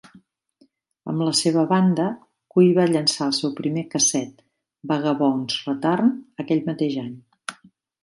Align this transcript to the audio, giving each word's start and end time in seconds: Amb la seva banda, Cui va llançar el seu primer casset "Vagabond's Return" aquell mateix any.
Amb 1.11 1.25
la 1.27 1.33
seva 1.39 1.65
banda, 1.73 2.07
Cui 2.55 2.73
va 2.79 2.87
llançar 2.93 3.27
el 3.29 3.37
seu 3.41 3.53
primer 3.61 3.85
casset 3.95 4.43
"Vagabond's 4.95 5.63
Return" 5.71 6.13
aquell 6.47 6.69
mateix 6.73 7.01
any. 7.09 7.17